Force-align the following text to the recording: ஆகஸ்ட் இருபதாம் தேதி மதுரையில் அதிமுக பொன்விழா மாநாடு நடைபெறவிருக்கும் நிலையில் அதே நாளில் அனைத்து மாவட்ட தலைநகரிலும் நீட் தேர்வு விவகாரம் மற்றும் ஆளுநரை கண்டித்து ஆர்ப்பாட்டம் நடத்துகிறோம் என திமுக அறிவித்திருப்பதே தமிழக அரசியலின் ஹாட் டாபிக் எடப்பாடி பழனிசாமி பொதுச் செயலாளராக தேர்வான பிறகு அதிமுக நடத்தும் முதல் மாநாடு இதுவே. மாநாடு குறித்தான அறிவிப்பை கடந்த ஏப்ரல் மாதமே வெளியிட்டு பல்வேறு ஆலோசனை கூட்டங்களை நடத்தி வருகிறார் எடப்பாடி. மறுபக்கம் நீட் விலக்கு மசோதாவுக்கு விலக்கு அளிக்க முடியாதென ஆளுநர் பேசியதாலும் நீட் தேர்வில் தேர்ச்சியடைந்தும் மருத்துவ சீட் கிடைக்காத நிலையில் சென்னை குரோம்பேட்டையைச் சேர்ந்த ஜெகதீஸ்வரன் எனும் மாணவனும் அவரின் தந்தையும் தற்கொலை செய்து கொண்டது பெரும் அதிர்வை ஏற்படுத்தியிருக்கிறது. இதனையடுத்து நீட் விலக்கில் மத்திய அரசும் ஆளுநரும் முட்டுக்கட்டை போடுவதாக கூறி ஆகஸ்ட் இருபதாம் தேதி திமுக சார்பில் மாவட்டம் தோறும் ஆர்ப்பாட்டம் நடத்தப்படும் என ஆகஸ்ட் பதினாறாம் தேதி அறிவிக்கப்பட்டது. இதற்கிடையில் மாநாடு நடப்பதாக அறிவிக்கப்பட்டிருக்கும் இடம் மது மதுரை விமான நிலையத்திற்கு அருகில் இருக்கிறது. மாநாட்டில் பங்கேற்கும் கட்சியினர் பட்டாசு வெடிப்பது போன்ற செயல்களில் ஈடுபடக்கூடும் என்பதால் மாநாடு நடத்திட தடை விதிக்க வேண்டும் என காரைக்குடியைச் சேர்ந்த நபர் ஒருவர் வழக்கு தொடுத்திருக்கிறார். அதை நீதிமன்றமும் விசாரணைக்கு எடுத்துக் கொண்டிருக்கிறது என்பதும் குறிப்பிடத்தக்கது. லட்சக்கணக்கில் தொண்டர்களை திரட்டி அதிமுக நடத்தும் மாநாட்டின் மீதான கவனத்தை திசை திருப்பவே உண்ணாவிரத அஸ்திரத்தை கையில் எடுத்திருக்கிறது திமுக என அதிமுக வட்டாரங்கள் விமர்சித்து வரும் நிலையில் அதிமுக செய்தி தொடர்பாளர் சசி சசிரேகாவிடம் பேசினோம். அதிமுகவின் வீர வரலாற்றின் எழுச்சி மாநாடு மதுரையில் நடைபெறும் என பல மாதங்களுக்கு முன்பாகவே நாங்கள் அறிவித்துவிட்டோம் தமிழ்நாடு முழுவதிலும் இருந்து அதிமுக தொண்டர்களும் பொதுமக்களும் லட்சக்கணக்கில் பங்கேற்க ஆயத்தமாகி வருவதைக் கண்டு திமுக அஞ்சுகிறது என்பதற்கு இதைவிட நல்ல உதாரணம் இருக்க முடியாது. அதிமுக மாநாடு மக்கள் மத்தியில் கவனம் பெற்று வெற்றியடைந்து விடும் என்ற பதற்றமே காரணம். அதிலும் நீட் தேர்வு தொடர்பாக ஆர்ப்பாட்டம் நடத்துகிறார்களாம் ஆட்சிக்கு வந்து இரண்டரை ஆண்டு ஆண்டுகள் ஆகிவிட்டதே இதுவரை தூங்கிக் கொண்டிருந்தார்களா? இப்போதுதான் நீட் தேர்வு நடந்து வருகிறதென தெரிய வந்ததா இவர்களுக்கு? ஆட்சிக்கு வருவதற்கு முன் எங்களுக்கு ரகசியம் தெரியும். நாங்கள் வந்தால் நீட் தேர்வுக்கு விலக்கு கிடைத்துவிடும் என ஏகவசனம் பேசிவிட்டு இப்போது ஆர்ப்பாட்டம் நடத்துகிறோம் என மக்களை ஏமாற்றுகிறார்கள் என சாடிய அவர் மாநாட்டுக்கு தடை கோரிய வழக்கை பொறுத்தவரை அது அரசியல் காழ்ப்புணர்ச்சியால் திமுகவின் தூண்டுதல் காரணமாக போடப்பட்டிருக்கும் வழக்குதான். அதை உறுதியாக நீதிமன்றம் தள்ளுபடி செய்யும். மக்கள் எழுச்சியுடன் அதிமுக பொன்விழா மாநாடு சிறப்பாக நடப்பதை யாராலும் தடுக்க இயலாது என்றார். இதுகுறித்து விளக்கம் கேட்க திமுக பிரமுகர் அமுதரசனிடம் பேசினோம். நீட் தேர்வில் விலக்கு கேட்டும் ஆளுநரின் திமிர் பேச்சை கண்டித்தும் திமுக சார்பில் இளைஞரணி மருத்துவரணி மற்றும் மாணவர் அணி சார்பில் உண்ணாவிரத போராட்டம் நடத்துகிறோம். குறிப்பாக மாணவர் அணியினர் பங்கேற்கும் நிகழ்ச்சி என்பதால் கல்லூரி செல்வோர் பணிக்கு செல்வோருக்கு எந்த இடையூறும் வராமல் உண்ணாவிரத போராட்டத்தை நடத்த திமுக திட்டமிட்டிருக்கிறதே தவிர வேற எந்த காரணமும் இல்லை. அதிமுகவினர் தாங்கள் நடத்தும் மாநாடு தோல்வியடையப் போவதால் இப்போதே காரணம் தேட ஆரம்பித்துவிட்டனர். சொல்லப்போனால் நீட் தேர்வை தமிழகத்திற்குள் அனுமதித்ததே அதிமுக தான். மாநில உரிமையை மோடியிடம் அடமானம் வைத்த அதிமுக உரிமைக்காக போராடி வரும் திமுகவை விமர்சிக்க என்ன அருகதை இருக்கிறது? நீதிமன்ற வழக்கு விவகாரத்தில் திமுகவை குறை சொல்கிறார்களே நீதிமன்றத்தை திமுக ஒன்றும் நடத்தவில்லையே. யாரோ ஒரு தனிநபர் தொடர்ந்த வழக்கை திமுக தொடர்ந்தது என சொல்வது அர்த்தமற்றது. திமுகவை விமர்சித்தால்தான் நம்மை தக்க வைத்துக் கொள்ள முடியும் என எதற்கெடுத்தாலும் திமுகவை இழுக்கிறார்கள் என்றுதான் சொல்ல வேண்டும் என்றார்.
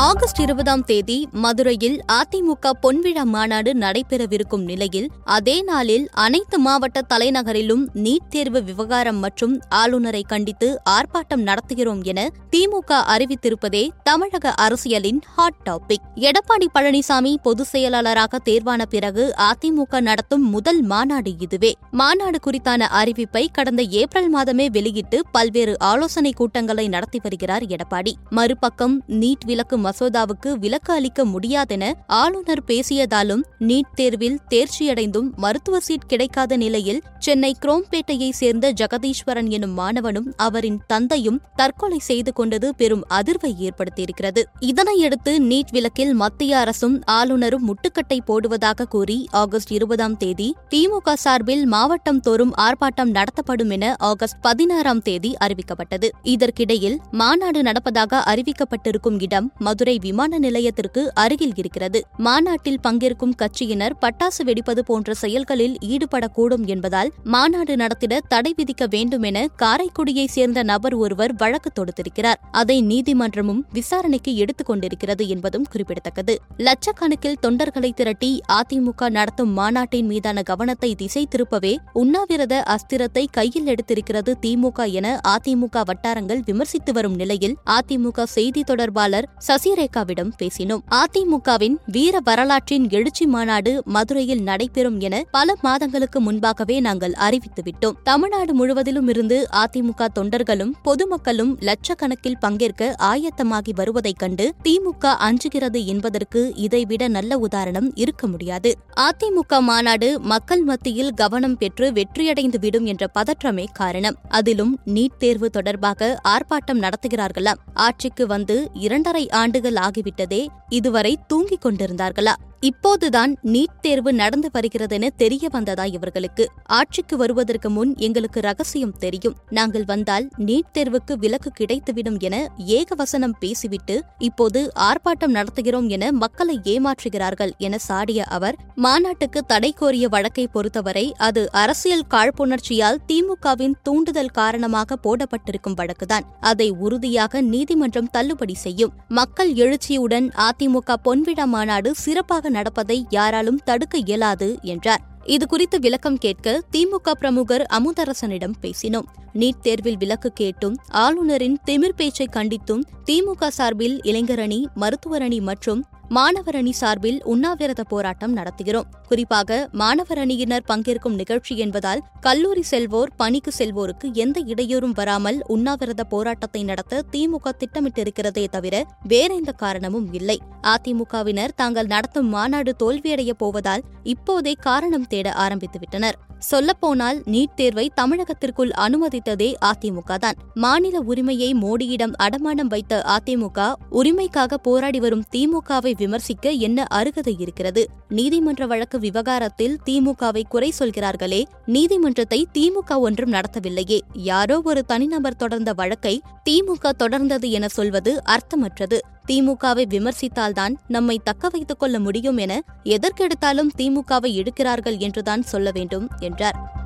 ஆகஸ்ட் 0.00 0.40
இருபதாம் 0.40 0.82
தேதி 0.84 1.28
மதுரையில் 1.32 2.04
அதிமுக 2.12 2.70
பொன்விழா 2.82 3.22
மாநாடு 3.22 3.74
நடைபெறவிருக்கும் 3.74 4.62
நிலையில் 4.64 5.10
அதே 5.24 5.62
நாளில் 5.62 6.08
அனைத்து 6.12 6.58
மாவட்ட 6.58 7.00
தலைநகரிலும் 7.14 7.82
நீட் 7.94 8.28
தேர்வு 8.28 8.62
விவகாரம் 8.62 9.16
மற்றும் 9.16 9.60
ஆளுநரை 9.68 10.22
கண்டித்து 10.22 10.80
ஆர்ப்பாட்டம் 10.90 11.42
நடத்துகிறோம் 11.42 12.02
என 12.02 12.28
திமுக 12.50 13.00
அறிவித்திருப்பதே 13.14 13.88
தமிழக 14.02 14.52
அரசியலின் 14.52 15.20
ஹாட் 15.36 15.60
டாபிக் 15.70 16.06
எடப்பாடி 16.16 16.68
பழனிசாமி 16.74 17.36
பொதுச் 17.42 17.66
செயலாளராக 17.66 18.40
தேர்வான 18.44 18.86
பிறகு 18.88 19.34
அதிமுக 19.38 20.00
நடத்தும் 20.00 20.48
முதல் 20.48 20.82
மாநாடு 20.82 21.32
இதுவே. 21.38 21.74
மாநாடு 21.90 22.38
குறித்தான 22.46 22.88
அறிவிப்பை 22.92 23.46
கடந்த 23.52 23.82
ஏப்ரல் 23.82 24.34
மாதமே 24.34 24.66
வெளியிட்டு 24.70 25.22
பல்வேறு 25.32 25.78
ஆலோசனை 25.78 26.32
கூட்டங்களை 26.32 26.88
நடத்தி 26.88 27.20
வருகிறார் 27.22 27.62
எடப்பாடி. 27.62 28.12
மறுபக்கம் 28.30 29.02
நீட் 29.08 29.46
விலக்கு 29.46 29.78
மசோதாவுக்கு 29.90 30.52
விலக்கு 30.52 30.92
அளிக்க 30.92 31.24
முடியாதென 31.24 31.92
ஆளுநர் 32.06 32.62
பேசியதாலும் 32.66 33.42
நீட் 33.58 33.94
தேர்வில் 33.94 34.38
தேர்ச்சியடைந்தும் 34.50 35.34
மருத்துவ 35.36 35.80
சீட் 35.80 36.06
கிடைக்காத 36.06 36.56
நிலையில் 36.56 37.02
சென்னை 37.18 37.56
குரோம்பேட்டையைச் 37.60 38.38
சேர்ந்த 38.40 38.72
ஜெகதீஸ்வரன் 38.72 39.48
எனும் 39.48 39.78
மாணவனும் 39.78 40.28
அவரின் 40.36 40.80
தந்தையும் 40.86 41.40
தற்கொலை 41.56 41.98
செய்து 41.98 42.32
கொண்டது 42.32 42.74
பெரும் 42.74 43.04
அதிர்வை 43.10 43.52
ஏற்படுத்தியிருக்கிறது. 43.58 44.42
இதனையடுத்து 44.60 45.38
நீட் 45.50 45.72
விலக்கில் 45.72 46.12
மத்திய 46.12 46.58
அரசும் 46.58 47.02
ஆளுநரும் 47.04 47.66
முட்டுக்கட்டை 47.68 48.18
போடுவதாக 48.26 48.84
கூறி 48.84 49.28
ஆகஸ்ட் 49.30 49.72
இருபதாம் 49.72 50.16
தேதி 50.16 50.54
திமுக 50.70 51.12
சார்பில் 51.12 51.66
மாவட்டம் 51.66 52.20
தோறும் 52.20 52.54
ஆர்ப்பாட்டம் 52.58 53.10
நடத்தப்படும் 53.10 53.70
என 53.70 53.94
ஆகஸ்ட் 53.98 54.40
பதினாறாம் 54.40 55.02
தேதி 55.02 55.34
அறிவிக்கப்பட்டது. 55.40 56.08
இதற்கிடையில் 56.22 56.98
மாநாடு 57.10 57.62
நடப்பதாக 57.62 58.22
அறிவிக்கப்பட்டிருக்கும் 58.26 59.22
இடம் 59.22 59.52
மது 59.58 59.79
மதுரை 59.80 60.00
விமான 60.02 60.38
நிலையத்திற்கு 60.38 61.02
அருகில் 61.14 61.52
இருக்கிறது. 61.56 61.98
மாநாட்டில் 62.16 62.80
பங்கேற்கும் 62.86 63.32
கட்சியினர் 63.42 63.94
பட்டாசு 64.00 64.42
வெடிப்பது 64.44 64.82
போன்ற 64.84 65.14
செயல்களில் 65.14 65.76
ஈடுபடக்கூடும் 65.84 66.64
என்பதால் 66.66 67.10
மாநாடு 67.24 67.74
நடத்திட 67.76 68.14
தடை 68.28 68.52
விதிக்க 68.56 68.86
வேண்டும் 68.88 69.22
என 69.22 69.44
காரைக்குடியைச் 69.62 70.34
சேர்ந்த 70.34 70.62
நபர் 70.62 70.94
ஒருவர் 70.94 71.32
வழக்கு 71.32 71.70
தொடுத்திருக்கிறார். 71.72 72.40
அதை 72.52 72.76
நீதிமன்றமும் 72.82 73.62
விசாரணைக்கு 73.72 74.34
எடுத்துக் 74.36 74.66
கொண்டிருக்கிறது 74.66 75.26
என்பதும் 75.28 75.66
குறிப்பிடத்தக்கது. 75.70 76.36
லட்சக்கணக்கில் 76.58 77.40
தொண்டர்களை 77.46 77.92
திரட்டி 77.92 78.30
அதிமுக 78.52 79.10
நடத்தும் 79.10 79.52
மாநாட்டின் 79.52 80.06
மீதான 80.06 80.42
கவனத்தை 80.42 80.92
திசை 80.94 81.24
திருப்பவே 81.36 81.74
உண்ணாவிரத 81.92 82.76
அஸ்திரத்தை 82.76 83.24
கையில் 83.30 83.66
எடுத்திருக்கிறது 83.66 84.34
திமுக 84.46 84.90
என 84.92 85.16
அதிமுக 85.28 85.84
வட்டாரங்கள் 85.84 86.44
விமர்சித்து 86.44 86.92
வரும் 86.92 87.14
நிலையில் 87.14 87.56
அதிமுக 87.70 88.28
செய்தி 88.36 88.62
தொடர்பாளர் 88.62 89.28
சசி 89.38 89.68
சசிரேகாவிடம் 89.70 90.30
பேசினோம். 90.42 90.80
அதிமுகவின் 90.90 91.76
வீர 91.86 92.20
வரலாற்றின் 92.24 92.90
எழுச்சி 92.90 93.26
மாநாடு 93.26 93.82
மதுரையில் 93.84 94.42
நடைபெறும் 94.42 95.00
என 95.00 95.24
பல 95.30 95.54
மாதங்களுக்கு 95.62 96.20
முன்பாகவே 96.20 96.80
நாங்கள் 96.80 97.12
அறிவித்துவிட்டோம் 97.12 97.92
தமிழ்நாடு 98.02 98.54
முழுவதிலும் 98.54 99.08
இருந்து 99.08 99.46
அதிமுக 99.52 100.06
தொண்டர்களும் 100.14 100.72
பொதுமக்களும் 100.82 101.58
லட்சக்கணக்கில் 101.58 102.38
பங்கேற்க 102.40 102.94
ஆயத்தமாகி 102.98 103.74
வருவதைக் 103.74 104.18
கண்டு 104.18 104.54
திமுக 104.64 105.16
அஞ்சுகிறது 105.18 105.84
என்பதற்கு 105.84 106.52
இதைவிட 106.54 107.08
நல்ல 107.08 107.38
உதாரணம் 107.38 107.96
இருக்க 107.96 108.26
முடியாது. 108.26 108.76
அதிமுக 108.96 109.60
மாநாடு 109.60 110.20
மக்கள் 110.20 110.62
மத்தியில் 110.62 111.12
கவனம் 111.12 111.56
பெற்று 111.56 111.92
வெற்றியடைந்து 111.92 112.58
விடும் 112.58 112.84
என்ற 112.84 113.06
பதற்றமே 113.18 113.64
காரணம். 113.72 114.16
அதிலும் 114.28 114.78
நீட் 114.86 115.16
தேர்வு 115.18 115.50
தொடர்பாக 115.50 116.20
ஆர்ப்பாட்டம் 116.28 116.80
நடத்துகிறார்களாம் 116.80 117.58
ஆட்சிக்கு 117.74 118.26
வந்து 118.26 118.70
இரண்டரை 118.74 119.30
ஆண்டு 119.30 119.59
ஆண்டுகள் 119.60 119.82
ஆகிவிட்டதே 119.86 120.46
இதுவரை 120.68 121.18
தூங்கிக் 121.26 121.64
கொண்டிருந்தார்களா? 121.64 122.32
இப்போதுதான் 122.62 123.36
நீட் 123.42 123.78
தேர்வு 123.80 124.12
நடந்து 124.12 124.50
வருகிறதென 124.54 125.08
தெரிய 125.16 125.48
வந்ததா 125.52 125.84
இவர்களுக்கு? 125.84 126.50
ஆட்சிக்கு 126.64 127.16
வருவதற்கு 127.16 127.70
முன் 127.70 127.96
எங்களுக்கு 127.96 128.40
ரகசியம் 128.40 128.96
தெரியும். 128.96 129.36
நாங்கள் 129.50 129.84
வந்தால் 129.84 130.28
நீட் 130.38 130.72
தேர்வுக்கு 130.78 131.12
விலக்கு 131.12 131.52
கிடைத்துவிடும் 131.60 132.18
என 132.18 132.50
ஏகவசனம் 132.66 133.32
பேசிவிட்டு 133.38 134.02
இப்போது 134.18 134.72
ஆர்ப்பாட்டம் 134.74 135.34
நடத்துகிறோம் 135.34 135.88
என 135.88 136.12
மக்களை 136.12 136.60
ஏமாற்றுகிறார்கள் 136.64 137.50
என 137.58 137.78
சாடிய 137.78 138.24
அவர் 138.24 138.56
மாநாட்டுக்கு 138.74 139.44
தடை 139.44 139.72
கோரிய 139.72 140.08
வழக்கை 140.08 140.48
பொறுத்தவரை 140.48 141.14
அது 141.16 141.52
அரசியல் 141.52 142.06
காழ்ப்புணர்ச்சியால் 142.10 143.00
திமுகவின் 143.12 143.74
தூண்டுதல் 143.82 144.28
காரணமாக 144.28 144.96
போடப்பட்டிருக்கும் 144.96 145.76
வழக்குதான். 145.76 146.28
அதை 146.40 146.70
உறுதியாக 146.70 147.40
நீதிமன்றம் 147.40 148.10
தள்ளுபடி 148.10 148.54
செய்யும். 148.54 148.92
மக்கள் 149.08 149.54
எழுச்சியுடன் 149.54 150.28
அதிமுக 150.28 150.94
பொன்விழா 151.04 151.44
மாநாடு 151.44 151.94
சிறப்பாக 151.94 152.48
நடப்பதை 152.50 153.06
யாராலும் 153.08 153.60
தடுக்க 153.64 153.98
இயலாது 153.98 154.58
என்றார். 154.62 155.00
இதுகுறித்து 155.34 155.76
விளக்கம் 155.80 156.16
கேட்க 156.16 156.62
திமுக 156.72 157.10
பிரமுகர் 157.10 157.64
அமுதரசனிடம் 157.72 158.56
பேசினோம். 158.62 159.06
நீட் 159.34 159.60
தேர்வில் 159.62 159.96
விலக்கு 159.96 160.30
கேட்டும் 160.32 160.76
ஆளுநரின் 160.88 161.56
திமிர் 161.66 161.96
பேச்சை 161.96 162.28
கண்டித்தும் 162.32 162.82
திமுக 163.10 163.48
சார்பில் 163.48 163.96
இளைஞரணி 164.00 164.60
மருத்துவரணி 164.80 165.40
மற்றும் 165.40 165.82
மாணவர் 166.08 166.56
அணி 166.56 166.72
சார்பில் 166.72 167.18
உண்ணாவிரத 167.24 167.82
போராட்டம் 167.82 168.32
நடத்துகிறோம். 168.36 168.86
குறிப்பாக 169.08 169.68
மாணவர் 169.72 170.18
அணியினர் 170.18 170.64
பங்கேற்கும் 170.68 171.14
நிகழ்ச்சி 171.14 171.56
என்பதால் 171.56 172.02
கல்லூரி 172.20 172.62
செல்வோர் 172.70 173.10
பணிக்கு 173.16 173.52
செல்வோருக்கு 173.58 174.06
எந்த 174.12 174.40
இடையூறும் 174.40 174.94
வராமல் 174.94 175.38
உண்ணாவிரத 175.46 176.04
போராட்டத்தை 176.04 176.62
நடத்த 176.62 177.02
திமுக 177.12 177.52
திட்டமிட்டிருக்கிறதே 177.60 178.44
தவிர 178.48 178.84
வேற 179.12 179.34
எந்த 179.34 179.52
காரணமும் 179.52 180.08
இல்லை. 180.12 180.38
அதிமுகவினர் 180.62 181.56
தாங்கள் 181.56 181.86
நடத்தும் 181.86 182.28
மாநாடு 182.28 182.74
தோல்வியடையப் 182.82 183.40
போவதால் 183.42 183.84
இப்போதே 184.02 184.52
காரணம் 184.52 185.06
தேட 185.06 185.19
ஆரம்பித்துவிட்டனர். 185.28 186.12
சொல்லப்போனால் 186.38 187.22
நீட் 187.26 187.54
தேர்வை 187.54 187.90
தமிழகத்திற்குள் 188.00 188.70
அனுமதித்ததே 188.78 189.54
அதிமுக 189.64 190.16
தான். 190.16 190.34
மாநில 190.54 191.00
உரிமையை 191.00 191.54
மோடியிடம் 191.54 192.12
அடமானம் 192.22 192.68
வைத்த 192.68 193.04
அதிமுக 193.06 193.72
உரிமைக்காக 193.90 194.54
போராடி 194.54 195.00
வரும் 195.00 195.24
திமுகவை 195.36 195.92
விமர்சிக்க 195.96 196.50
என்ன 196.50 196.84
அருகதை 196.84 197.36
இருக்கிறது? 197.38 197.86
நீதிமன்ற 198.08 198.66
வழக்கு 198.66 198.98
விவகாரத்தில் 198.98 199.78
திமுகவை 199.86 200.42
குறை 200.48 200.70
சொல்கிறார்களே 200.70 201.46
நீதிமன்றத்தை 201.66 202.46
திமுக 202.58 202.98
ஒன்றும் 202.98 203.32
நடத்தவில்லையே. 203.32 204.00
யாரோ 204.12 204.60
ஒரு 204.64 204.84
தனிநபர் 204.84 205.36
தொடர்ந்த 205.36 205.72
வழக்கை 205.72 206.22
திமுக 206.50 206.90
தொடர்ந்தது 206.98 207.50
என 207.50 207.68
சொல்வது 207.68 208.22
அர்த்தமற்றது. 208.24 208.98
திமுகவை 209.30 209.84
விமர்சித்தால்தான் 209.88 210.74
நம்மை 210.88 211.20
தக்க 211.24 211.48
வைத்துக் 211.48 211.78
கொள்ள 211.78 211.98
முடியும் 211.98 212.36
என 212.36 212.62
எதற்கெடுத்தாலும் 212.84 213.68
திமுகவை 213.78 214.30
இழுக்கிறார்கள் 214.32 214.98
என்றுதான் 214.98 215.42
சொல்ல 215.42 215.70
வேண்டும் 215.70 216.08
என்றார். 216.18 216.79